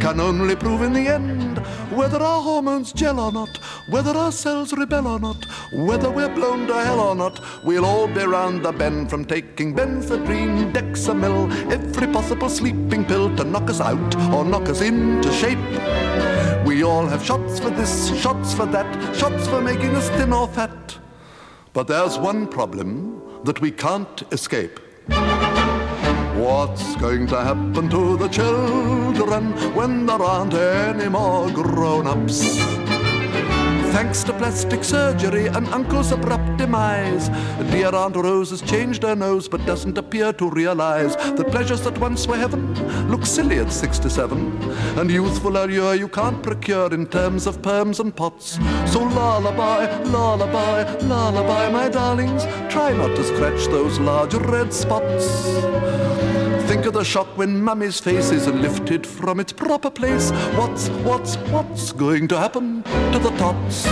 can 0.01 0.19
only 0.19 0.55
prove 0.55 0.81
in 0.81 0.93
the 0.93 1.07
end 1.07 1.46
whether 1.97 2.21
our 2.21 2.43
hormones 2.43 2.93
gel 2.93 3.19
or 3.19 3.31
not, 3.31 3.57
whether 3.89 4.11
our 4.11 4.31
cells 4.31 4.71
rebel 4.71 5.07
or 5.07 5.19
not, 5.19 5.43
whether 5.73 6.11
we're 6.11 6.33
blown 6.33 6.67
to 6.67 6.73
hell 6.75 6.99
or 6.99 7.15
not. 7.15 7.41
We'll 7.63 7.85
all 7.85 8.07
be 8.07 8.23
round 8.23 8.63
the 8.63 8.71
bend 8.71 9.09
from 9.09 9.25
taking 9.25 9.75
Benzedrine, 9.75 10.71
Dexamyl, 10.73 11.71
every 11.71 12.07
possible 12.07 12.49
sleeping 12.49 13.03
pill 13.03 13.35
to 13.37 13.43
knock 13.43 13.69
us 13.71 13.81
out 13.81 14.15
or 14.31 14.45
knock 14.45 14.69
us 14.69 14.81
into 14.81 15.31
shape. 15.33 15.57
We 16.67 16.83
all 16.83 17.07
have 17.07 17.25
shots 17.25 17.59
for 17.59 17.71
this, 17.71 18.15
shots 18.21 18.53
for 18.53 18.67
that, 18.67 19.15
shots 19.15 19.47
for 19.47 19.59
making 19.59 19.95
us 19.95 20.07
thin 20.09 20.33
or 20.33 20.47
fat. 20.47 20.99
But 21.73 21.87
there's 21.87 22.19
one 22.19 22.47
problem 22.47 23.21
that 23.43 23.59
we 23.59 23.71
can't 23.71 24.21
escape. 24.31 24.79
What's 26.37 26.95
going 26.97 27.25
to 27.27 27.43
happen 27.43 27.89
to 27.89 28.15
the 28.15 28.27
children 28.27 29.53
when 29.73 30.05
there 30.05 30.21
aren't 30.21 30.53
any 30.53 31.09
more 31.09 31.49
grown-ups? 31.49 32.59
Thanks 33.91 34.23
to 34.25 34.33
plastic 34.33 34.83
surgery 34.83 35.47
and 35.47 35.67
Uncle's 35.69 36.11
abrupt 36.11 36.57
demise, 36.57 37.29
dear 37.71 37.95
Aunt 37.95 38.15
Rose 38.15 38.51
has 38.51 38.61
changed 38.61 39.01
her 39.01 39.15
nose 39.15 39.49
but 39.49 39.65
doesn't 39.65 39.97
appear 39.97 40.31
to 40.33 40.51
realize 40.51 41.15
that 41.15 41.47
pleasures 41.49 41.81
that 41.81 41.97
once 41.97 42.27
were 42.27 42.37
heaven 42.37 42.75
look 43.09 43.25
silly 43.25 43.57
at 43.57 43.71
67. 43.71 44.61
And 44.99 45.09
youthful 45.09 45.57
allure 45.57 45.95
you 45.95 46.07
can't 46.07 46.43
procure 46.43 46.93
in 46.93 47.07
terms 47.07 47.47
of 47.47 47.63
perms 47.63 47.99
and 47.99 48.15
pots. 48.15 48.59
So 48.85 48.99
lullaby, 48.99 49.87
lullaby, 50.03 50.83
lullaby, 50.99 51.71
my 51.71 51.89
darlings, 51.89 52.43
try 52.71 52.93
not 52.93 53.15
to 53.15 53.23
scratch 53.23 53.65
those 53.65 53.97
large 53.99 54.35
red 54.35 54.71
spots. 54.71 56.26
Think 56.67 56.85
of 56.85 56.93
the 56.93 57.03
shock 57.03 57.27
when 57.37 57.63
mummy's 57.63 58.01
face 58.01 58.29
is 58.29 58.45
lifted 58.47 59.07
from 59.07 59.39
its 59.39 59.53
proper 59.53 59.89
place. 59.89 60.31
What's, 60.57 60.89
what's, 61.07 61.37
what's 61.49 61.93
going 61.93 62.27
to 62.27 62.37
happen 62.37 62.83
to 62.83 63.19
the 63.19 63.31
tots? 63.37 63.85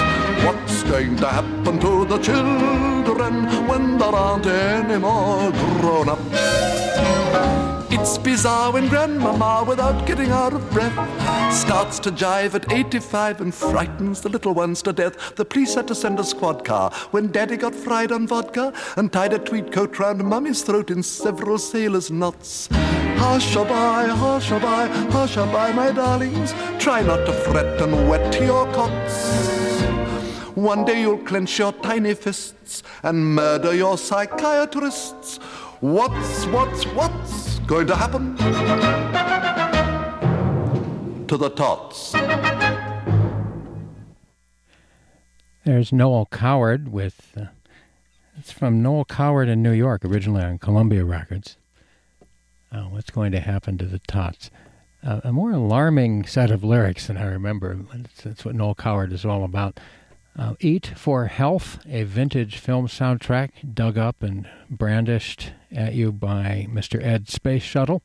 What's 0.43 0.83
going 0.83 1.15
to 1.17 1.27
happen 1.27 1.79
to 1.79 2.03
the 2.03 2.17
children 2.17 3.45
when 3.67 3.97
there 3.97 4.09
aren't 4.09 4.45
any 4.45 4.97
more 4.97 5.51
grown-ups? 5.79 7.74
It's 7.97 8.17
bizarre 8.17 8.73
when 8.73 8.89
grandmama, 8.89 9.63
without 9.65 10.05
getting 10.05 10.29
out 10.29 10.51
of 10.51 10.69
breath, 10.69 10.93
starts 11.53 11.97
to 11.99 12.11
jive 12.11 12.53
at 12.53 12.69
85 12.69 13.39
and 13.39 13.55
frightens 13.55 14.19
the 14.19 14.27
little 14.27 14.53
ones 14.53 14.81
to 14.81 14.91
death. 14.91 15.33
The 15.37 15.45
police 15.45 15.75
had 15.75 15.87
to 15.87 15.95
send 15.95 16.19
a 16.19 16.25
squad 16.25 16.65
car 16.65 16.91
when 17.11 17.31
daddy 17.31 17.55
got 17.55 17.73
fried 17.73 18.11
on 18.11 18.27
vodka 18.27 18.73
and 18.97 19.13
tied 19.13 19.31
a 19.31 19.39
tweed 19.39 19.71
coat 19.71 19.97
round 19.97 20.21
mummy's 20.25 20.61
throat 20.61 20.91
in 20.91 21.03
several 21.03 21.57
sailors' 21.57 22.11
knots. 22.11 22.67
Hush-a-bye, 22.69 24.07
hush-a-bye, 24.07 24.87
hush-a-bye, 24.87 25.71
my 25.71 25.91
darlings. 25.91 26.53
Try 26.77 27.01
not 27.01 27.25
to 27.25 27.31
fret 27.31 27.81
and 27.81 28.09
wet 28.09 28.41
your 28.41 28.65
cots. 28.73 29.53
One 30.53 30.83
day 30.83 30.99
you'll 30.99 31.23
clench 31.23 31.57
your 31.59 31.71
tiny 31.71 32.13
fists 32.13 32.83
and 33.03 33.35
murder 33.35 33.73
your 33.73 33.97
psychiatrists. 33.97 35.37
What's, 35.79 36.45
what's, 36.47 36.83
what's 36.87 37.54
going 37.67 37.87
to 37.87 37.95
happen 37.95 38.37
to 41.27 41.35
the 41.35 41.49
tots? 41.49 42.11
There's 45.63 45.91
Noel 45.91 46.27
Coward 46.27 46.91
with. 46.91 47.31
Uh, 47.35 47.45
it's 48.37 48.51
from 48.51 48.83
Noel 48.83 49.05
Coward 49.05 49.47
in 49.47 49.63
New 49.63 49.71
York, 49.71 50.05
originally 50.05 50.43
on 50.43 50.59
Columbia 50.59 51.03
Records. 51.03 51.57
Uh, 52.71 52.83
what's 52.83 53.09
going 53.09 53.31
to 53.31 53.39
happen 53.39 53.77
to 53.79 53.85
the 53.85 53.99
tots? 53.99 54.51
Uh, 55.03 55.21
a 55.23 55.31
more 55.31 55.51
alarming 55.51 56.25
set 56.25 56.51
of 56.51 56.63
lyrics 56.63 57.07
than 57.07 57.17
I 57.17 57.25
remember. 57.25 57.75
That's, 57.93 58.21
that's 58.21 58.45
what 58.45 58.53
Noel 58.53 58.75
Coward 58.75 59.11
is 59.11 59.25
all 59.25 59.43
about. 59.43 59.79
Uh, 60.37 60.55
Eat 60.59 60.91
for 60.97 61.27
Health, 61.27 61.79
a 61.87 62.03
vintage 62.03 62.57
film 62.57 62.87
soundtrack 62.87 63.73
dug 63.73 63.97
up 63.97 64.21
and 64.21 64.47
brandished 64.69 65.53
at 65.71 65.93
you 65.93 66.11
by 66.11 66.67
Mr. 66.69 67.01
Ed 67.01 67.29
Space 67.29 67.63
Shuttle. 67.63 68.01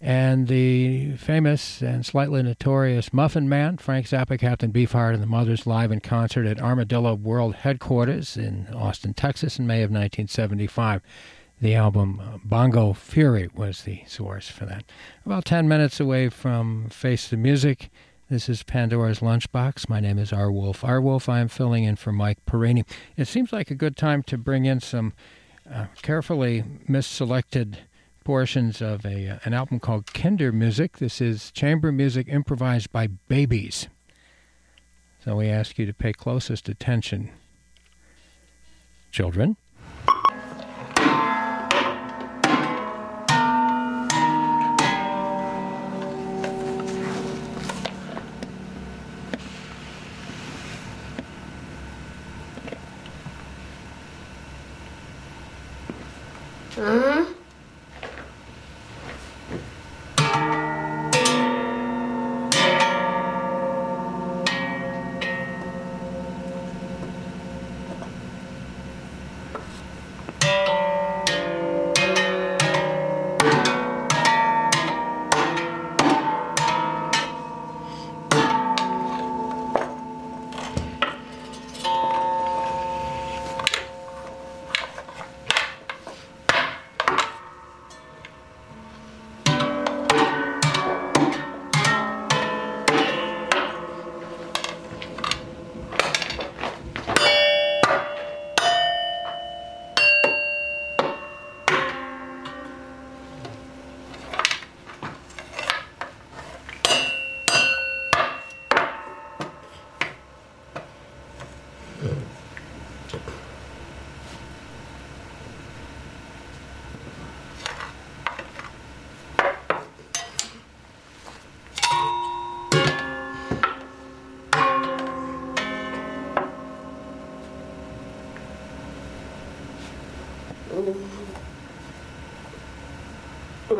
And 0.00 0.48
the 0.48 1.16
famous 1.16 1.82
and 1.82 2.04
slightly 2.04 2.42
notorious 2.42 3.12
Muffin 3.12 3.48
Man, 3.48 3.76
Frank 3.76 4.06
Zappa, 4.06 4.38
Captain 4.38 4.72
Beefheart, 4.72 5.14
and 5.14 5.22
the 5.22 5.28
Mothers 5.28 5.66
live 5.66 5.92
in 5.92 6.00
concert 6.00 6.46
at 6.46 6.60
Armadillo 6.60 7.14
World 7.14 7.56
Headquarters 7.56 8.36
in 8.36 8.66
Austin, 8.74 9.14
Texas 9.14 9.58
in 9.58 9.66
May 9.66 9.82
of 9.82 9.90
1975. 9.90 11.02
The 11.60 11.74
album 11.76 12.40
Bongo 12.42 12.94
Fury 12.94 13.48
was 13.54 13.82
the 13.82 14.02
source 14.08 14.48
for 14.48 14.66
that. 14.66 14.84
About 15.24 15.44
10 15.44 15.68
minutes 15.68 16.00
away 16.00 16.30
from 16.30 16.88
Face 16.88 17.28
the 17.28 17.36
Music. 17.36 17.88
This 18.32 18.48
is 18.48 18.62
Pandora's 18.62 19.20
Lunchbox. 19.20 19.90
My 19.90 20.00
name 20.00 20.18
is 20.18 20.32
R. 20.32 20.50
Wolf. 20.50 20.82
R. 20.82 21.02
Wolf, 21.02 21.28
I 21.28 21.40
am 21.40 21.48
filling 21.48 21.84
in 21.84 21.96
for 21.96 22.12
Mike 22.12 22.42
Perini. 22.46 22.82
It 23.14 23.26
seems 23.26 23.52
like 23.52 23.70
a 23.70 23.74
good 23.74 23.94
time 23.94 24.22
to 24.22 24.38
bring 24.38 24.64
in 24.64 24.80
some 24.80 25.12
uh, 25.70 25.88
carefully 26.00 26.64
misselected 26.88 27.76
portions 28.24 28.80
of 28.80 29.04
a 29.04 29.28
uh, 29.28 29.38
an 29.44 29.52
album 29.52 29.80
called 29.80 30.14
Kinder 30.14 30.50
Music. 30.50 30.96
This 30.96 31.20
is 31.20 31.50
chamber 31.50 31.92
music 31.92 32.26
improvised 32.26 32.90
by 32.90 33.08
babies. 33.08 33.88
So 35.22 35.36
we 35.36 35.48
ask 35.48 35.78
you 35.78 35.84
to 35.84 35.92
pay 35.92 36.14
closest 36.14 36.70
attention. 36.70 37.28
Children. 39.10 39.58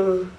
mm. 0.02 0.31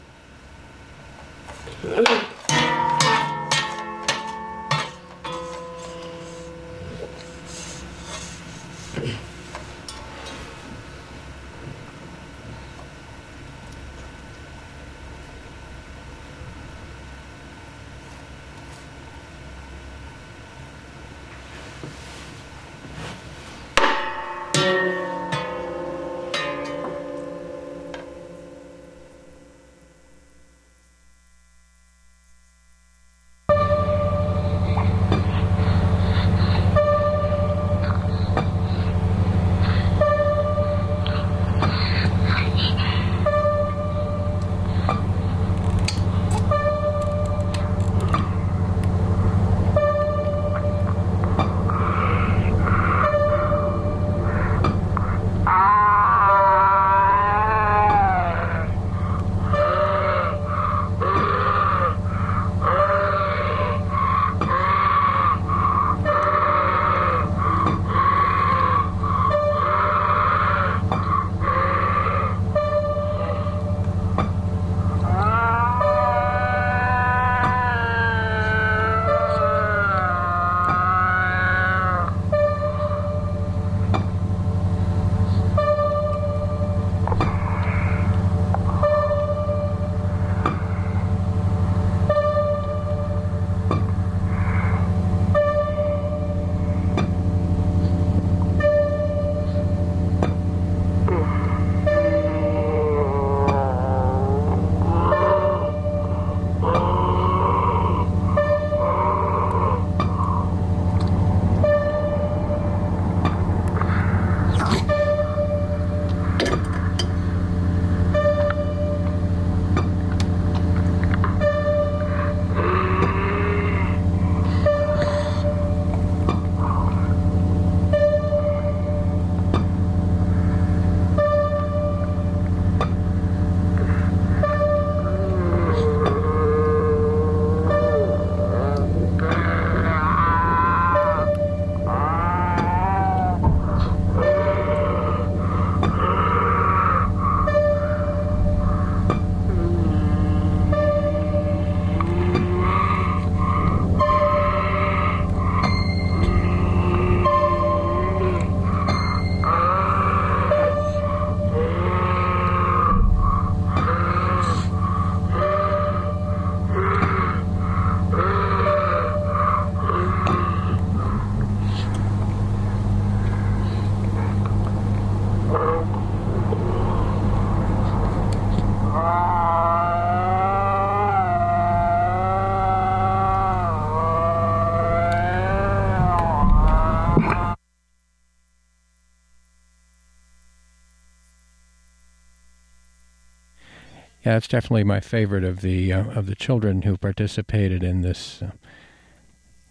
Yeah, 194.26 194.38
it's 194.38 194.48
definitely 194.48 194.86
my 194.86 195.02
favorite 195.02 195.44
of 195.44 195.60
the 195.60 195.92
uh, 195.92 196.06
of 196.12 196.28
the 196.28 196.36
children 196.36 196.84
who 196.84 196.98
participated 196.98 197.84
in 197.84 198.02
this 198.02 198.42
uh, 198.42 198.52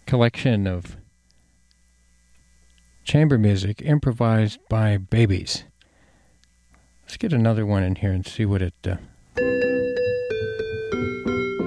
collection 0.05 0.67
of 0.67 0.95
chamber 3.03 3.39
music 3.39 3.81
improvised 3.81 4.59
by 4.69 4.97
babies. 4.97 5.63
Let's 7.03 7.17
get 7.17 7.33
another 7.33 7.65
one 7.65 7.81
in 7.81 7.95
here 7.95 8.11
and 8.11 8.25
see 8.25 8.45
what 8.45 8.61
it. 8.61 8.75
Uh, 8.85 8.97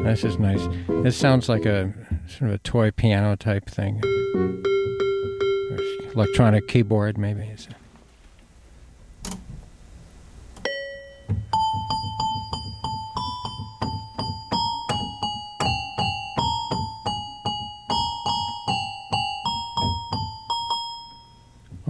this 0.05 0.23
is 0.23 0.39
nice. 0.39 0.65
This 1.03 1.17
sounds 1.17 1.49
like 1.49 1.67
a 1.67 1.93
sort 2.29 2.51
of 2.51 2.55
a 2.55 2.59
toy 2.59 2.93
piano 2.93 3.35
type 3.35 3.69
thing, 3.69 4.01
or 5.73 6.13
electronic 6.13 6.69
keyboard 6.69 7.19
maybe. 7.19 7.53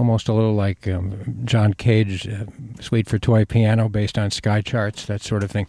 Almost 0.07 0.29
a 0.29 0.33
little 0.33 0.55
like 0.55 0.87
um, 0.87 1.42
John 1.45 1.75
Cage, 1.75 2.29
uh, 2.29 2.45
Suite 2.81 3.09
for 3.09 3.19
Toy 3.19 3.45
Piano, 3.45 3.88
based 3.88 4.16
on 4.16 4.31
sky 4.31 4.61
charts, 4.61 5.05
that 5.07 5.21
sort 5.21 5.42
of 5.42 5.51
thing. 5.51 5.66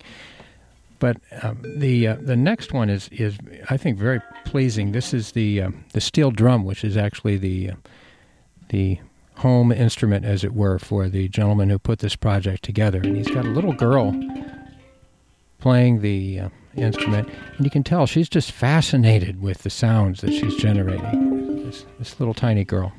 But 1.00 1.18
um, 1.42 1.60
the 1.64 2.08
uh, 2.08 2.18
the 2.22 2.36
next 2.36 2.72
one 2.72 2.88
is 2.88 3.10
is 3.10 3.40
I 3.72 3.78
think 3.78 3.98
very 3.98 4.22
pleasing. 4.46 4.92
This 4.92 5.12
is 5.12 5.32
the 5.32 5.64
uh, 5.64 5.72
the 5.94 6.02
steel 6.02 6.30
drum, 6.30 6.66
which 6.66 6.84
is 6.84 6.96
actually 6.96 7.38
the 7.38 7.72
uh, 7.72 7.76
the 8.70 9.00
home 9.38 9.72
instrument, 9.72 10.24
as 10.24 10.44
it 10.44 10.54
were, 10.54 10.78
for 10.78 11.10
the 11.10 11.28
gentleman 11.30 11.70
who 11.70 11.80
put 11.80 12.00
this 12.00 12.16
project 12.16 12.64
together. 12.64 13.00
And 13.00 13.18
he's 13.18 13.30
got 13.30 13.46
a 13.46 13.50
little 13.50 13.74
girl 13.74 14.14
playing 15.60 16.02
the 16.02 16.42
uh, 16.42 16.50
instrument, 16.76 17.28
and 17.56 17.66
you 17.66 17.72
can 17.72 17.84
tell 17.84 18.06
she's 18.06 18.30
just 18.30 18.52
fascinated 18.52 19.42
with 19.42 19.64
the 19.64 19.72
sounds 19.72 20.22
that 20.22 20.32
she's 20.32 20.56
generating. 20.58 21.66
This, 21.66 21.86
this 21.98 22.20
little 22.20 22.36
tiny 22.36 22.64
girl. 22.64 22.94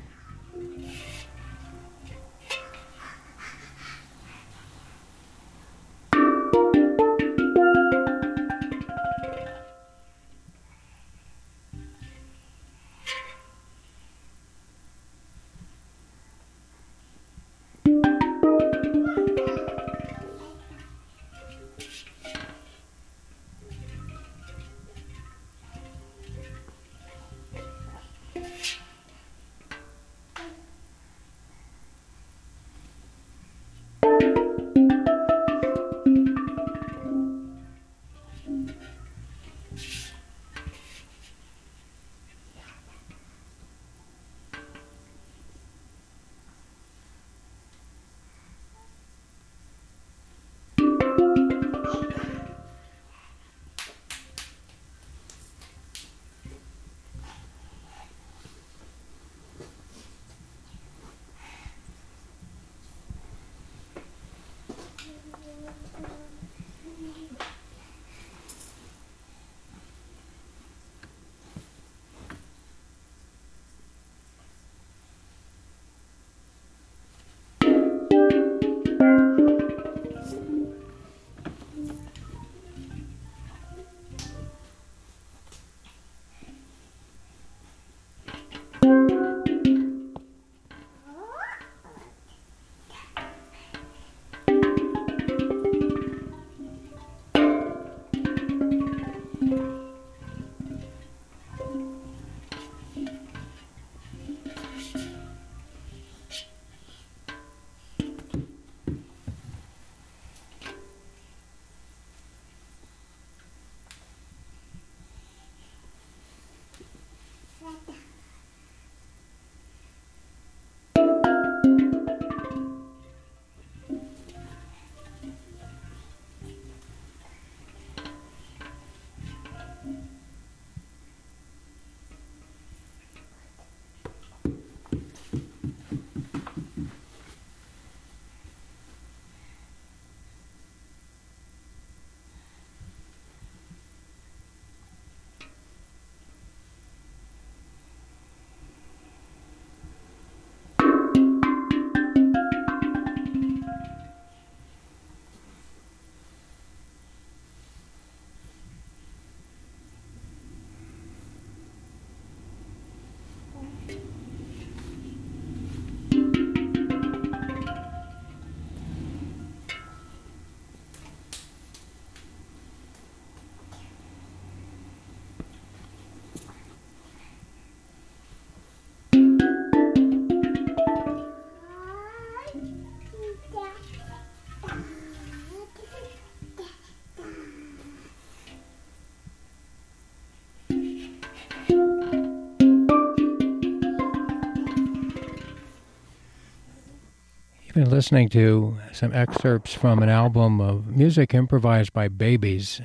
Been 197.79 197.89
listening 197.89 198.27
to 198.27 198.77
some 198.91 199.13
excerpts 199.13 199.73
from 199.73 200.03
an 200.03 200.09
album 200.09 200.59
of 200.59 200.87
music 200.87 201.33
improvised 201.33 201.93
by 201.93 202.09
babies. 202.09 202.81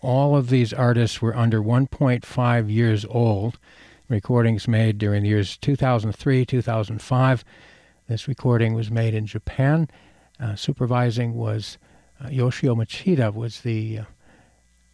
All 0.00 0.34
of 0.34 0.48
these 0.48 0.72
artists 0.72 1.20
were 1.20 1.36
under 1.36 1.60
1.5 1.60 2.72
years 2.72 3.04
old. 3.10 3.58
Recordings 4.08 4.66
made 4.66 4.96
during 4.96 5.24
the 5.24 5.28
years 5.28 5.58
2003, 5.58 6.46
2005. 6.46 7.44
This 8.08 8.26
recording 8.26 8.72
was 8.72 8.90
made 8.90 9.14
in 9.14 9.26
Japan. 9.26 9.90
Uh, 10.40 10.54
supervising 10.54 11.34
was 11.34 11.76
uh, 12.24 12.30
Yoshio 12.30 12.74
Machida. 12.74 13.34
Was 13.34 13.60
the 13.60 13.98
uh, 13.98 14.04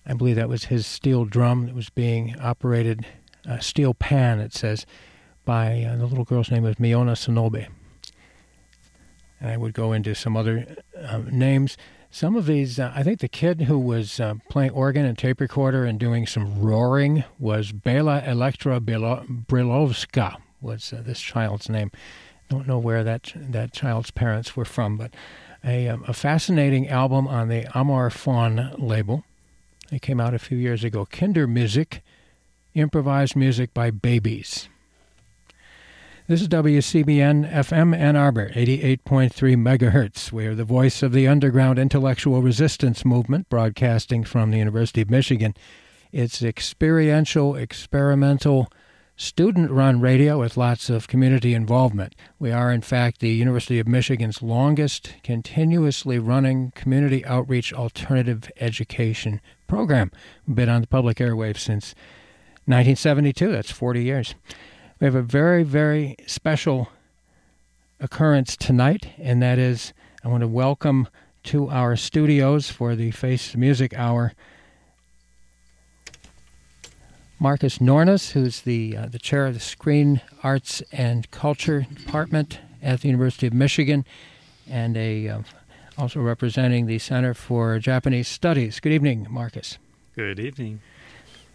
I 0.06 0.14
believe 0.14 0.34
that 0.34 0.48
was 0.48 0.64
his 0.64 0.86
steel 0.88 1.24
drum 1.24 1.66
that 1.66 1.74
was 1.76 1.88
being 1.88 2.34
operated, 2.40 3.06
uh, 3.48 3.60
steel 3.60 3.94
pan. 3.94 4.40
It 4.40 4.54
says 4.54 4.86
by 5.44 5.84
uh, 5.84 5.96
the 5.96 6.06
little 6.06 6.24
girl's 6.24 6.50
name 6.50 6.64
was 6.64 6.76
Miona 6.76 7.12
Sonobe 7.12 7.68
and 9.40 9.50
I 9.50 9.56
would 9.56 9.74
go 9.74 9.92
into 9.92 10.14
some 10.14 10.36
other 10.36 10.66
um, 10.96 11.28
names. 11.30 11.76
Some 12.10 12.36
of 12.36 12.46
these, 12.46 12.78
uh, 12.78 12.92
I 12.94 13.02
think 13.02 13.20
the 13.20 13.28
kid 13.28 13.62
who 13.62 13.78
was 13.78 14.18
uh, 14.18 14.34
playing 14.48 14.70
organ 14.70 15.04
and 15.04 15.16
tape 15.16 15.40
recorder 15.40 15.84
and 15.84 15.98
doing 15.98 16.26
some 16.26 16.60
roaring 16.60 17.24
was 17.38 17.72
Bela 17.72 18.22
Elektra 18.24 18.80
Brilovska, 18.80 20.36
was 20.60 20.92
uh, 20.92 21.02
this 21.04 21.20
child's 21.20 21.68
name. 21.68 21.90
Don't 22.48 22.66
know 22.66 22.78
where 22.78 23.04
that 23.04 23.32
that 23.36 23.72
child's 23.72 24.10
parents 24.10 24.56
were 24.56 24.64
from, 24.64 24.96
but 24.96 25.12
a, 25.62 25.88
um, 25.88 26.04
a 26.08 26.14
fascinating 26.14 26.88
album 26.88 27.28
on 27.28 27.48
the 27.48 27.64
Amorfon 27.74 28.74
label. 28.78 29.24
It 29.92 30.02
came 30.02 30.20
out 30.20 30.34
a 30.34 30.38
few 30.38 30.56
years 30.56 30.84
ago. 30.84 31.06
Kindermusik, 31.06 32.00
improvised 32.74 33.36
music 33.36 33.74
by 33.74 33.90
babies. 33.90 34.68
This 36.28 36.42
is 36.42 36.48
WCBN 36.48 37.50
FM 37.50 37.96
Ann 37.96 38.14
Arbor, 38.14 38.50
88.3 38.50 39.32
megahertz. 39.32 40.30
We 40.30 40.44
are 40.46 40.54
the 40.54 40.62
voice 40.62 41.02
of 41.02 41.14
the 41.14 41.26
underground 41.26 41.78
intellectual 41.78 42.42
resistance 42.42 43.02
movement, 43.02 43.48
broadcasting 43.48 44.24
from 44.24 44.50
the 44.50 44.58
University 44.58 45.00
of 45.00 45.08
Michigan. 45.08 45.54
It's 46.12 46.42
experiential, 46.42 47.56
experimental, 47.56 48.68
student 49.16 49.70
run 49.70 50.02
radio 50.02 50.40
with 50.40 50.58
lots 50.58 50.90
of 50.90 51.08
community 51.08 51.54
involvement. 51.54 52.14
We 52.38 52.52
are, 52.52 52.70
in 52.70 52.82
fact, 52.82 53.20
the 53.20 53.30
University 53.30 53.78
of 53.78 53.88
Michigan's 53.88 54.42
longest 54.42 55.14
continuously 55.22 56.18
running 56.18 56.72
community 56.72 57.24
outreach 57.24 57.72
alternative 57.72 58.50
education 58.60 59.40
program. 59.66 60.12
We've 60.46 60.56
been 60.56 60.68
on 60.68 60.82
the 60.82 60.88
public 60.88 61.16
airwaves 61.16 61.60
since 61.60 61.94
1972. 62.66 63.50
That's 63.50 63.70
40 63.70 64.04
years. 64.04 64.34
We 65.00 65.04
have 65.04 65.14
a 65.14 65.22
very, 65.22 65.62
very 65.62 66.16
special 66.26 66.88
occurrence 68.00 68.56
tonight, 68.56 69.10
and 69.16 69.40
that 69.40 69.56
is 69.56 69.92
I 70.24 70.28
want 70.28 70.40
to 70.40 70.48
welcome 70.48 71.06
to 71.44 71.70
our 71.70 71.94
studios 71.94 72.68
for 72.68 72.96
the 72.96 73.12
Face 73.12 73.54
Music 73.54 73.94
Hour 73.96 74.32
Marcus 77.38 77.78
Nornes, 77.78 78.32
who's 78.32 78.62
the 78.62 78.96
uh, 78.96 79.06
the 79.06 79.20
chair 79.20 79.46
of 79.46 79.54
the 79.54 79.60
Screen 79.60 80.20
Arts 80.42 80.82
and 80.90 81.30
Culture 81.30 81.86
Department 81.94 82.58
at 82.82 83.02
the 83.02 83.06
University 83.06 83.46
of 83.46 83.52
Michigan, 83.52 84.04
and 84.68 84.96
a 84.96 85.28
uh, 85.28 85.42
also 85.96 86.18
representing 86.20 86.86
the 86.86 86.98
Center 86.98 87.34
for 87.34 87.78
Japanese 87.78 88.26
Studies. 88.26 88.80
Good 88.80 88.92
evening, 88.92 89.28
Marcus. 89.30 89.78
Good 90.16 90.40
evening. 90.40 90.80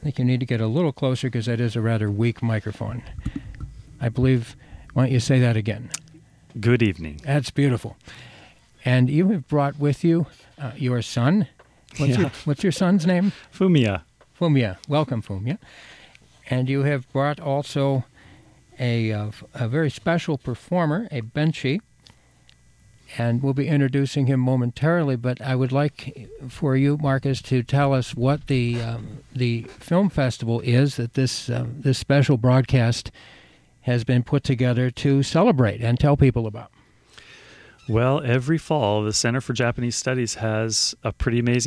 I 0.03 0.07
think 0.07 0.19
you 0.19 0.25
need 0.25 0.41
to 0.41 0.45
get 0.45 0.59
a 0.59 0.67
little 0.67 0.91
closer 0.91 1.27
because 1.27 1.45
that 1.45 1.61
is 1.61 1.77
a 1.77 1.81
rather 1.81 2.11
weak 2.11 2.43
microphone. 2.43 3.03
I 4.01 4.09
believe. 4.09 4.57
Why 4.91 5.03
don't 5.03 5.13
you 5.13 5.21
say 5.21 5.39
that 5.39 5.55
again? 5.55 5.91
Good 6.59 6.83
evening. 6.83 7.21
That's 7.23 7.51
beautiful. 7.51 7.95
And 8.83 9.09
you 9.09 9.29
have 9.29 9.47
brought 9.47 9.79
with 9.79 10.03
you 10.03 10.27
uh, 10.59 10.73
your 10.75 11.01
son. 11.01 11.47
What's, 11.95 12.15
yeah. 12.15 12.19
your, 12.19 12.31
what's 12.43 12.63
your 12.63 12.73
son's 12.73 13.07
name? 13.07 13.31
Fumia. 13.57 14.01
Fumia. 14.37 14.75
Welcome, 14.89 15.21
Fumia. 15.21 15.57
And 16.49 16.67
you 16.67 16.83
have 16.83 17.09
brought 17.13 17.39
also 17.39 18.03
a, 18.77 19.13
uh, 19.13 19.31
a 19.53 19.69
very 19.69 19.89
special 19.89 20.37
performer, 20.37 21.07
a 21.11 21.21
Benshi, 21.21 21.79
and 23.17 23.41
we'll 23.43 23.53
be 23.53 23.67
introducing 23.67 24.27
him 24.27 24.39
momentarily. 24.39 25.15
But 25.15 25.41
I 25.41 25.55
would 25.55 25.71
like 25.71 26.29
for 26.49 26.75
you, 26.75 26.97
Marcus, 26.97 27.41
to 27.43 27.63
tell 27.63 27.93
us 27.93 28.15
what 28.15 28.47
the 28.47 28.81
um, 28.81 29.19
the 29.33 29.63
film 29.79 30.09
festival 30.09 30.61
is 30.61 30.95
that 30.97 31.13
this 31.13 31.49
uh, 31.49 31.65
this 31.67 31.97
special 31.97 32.37
broadcast 32.37 33.11
has 33.81 34.03
been 34.03 34.23
put 34.23 34.43
together 34.43 34.89
to 34.89 35.23
celebrate 35.23 35.81
and 35.81 35.99
tell 35.99 36.15
people 36.15 36.47
about. 36.47 36.71
Well, 37.87 38.21
every 38.23 38.57
fall, 38.57 39.03
the 39.03 39.11
Center 39.11 39.41
for 39.41 39.51
Japanese 39.51 39.97
Studies 39.97 40.35
has 40.35 40.95
a 41.03 41.11
pretty 41.11 41.39
amazing 41.39 41.61